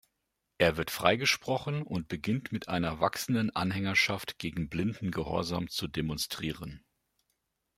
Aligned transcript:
Er 0.57 0.77
wird 0.77 0.89
freigesprochen 0.89 1.83
und 1.83 2.07
beginnt 2.07 2.51
mit 2.51 2.69
einer 2.69 2.99
wachsenden 2.99 3.55
Anhängerschaft 3.55 4.39
gegen 4.39 4.67
blinden 4.67 5.11
Gehorsam 5.11 5.67
zu 5.69 5.87
demonstrieren. 5.87 6.83